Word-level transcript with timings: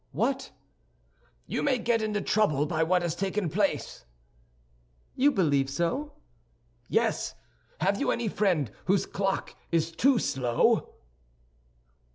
"What?" 0.13 0.49
"You 1.45 1.61
may 1.61 1.77
get 1.77 2.01
into 2.01 2.21
trouble 2.21 2.65
by 2.65 2.81
what 2.81 3.03
has 3.03 3.13
taken 3.13 3.49
place." 3.51 4.03
"You 5.15 5.31
believe 5.31 5.69
so?" 5.69 6.13
"Yes. 6.89 7.35
Have 7.81 7.99
you 7.99 8.09
any 8.09 8.27
friend 8.27 8.71
whose 8.85 9.05
clock 9.05 9.55
is 9.71 9.91
too 9.91 10.17
slow?" 10.17 10.95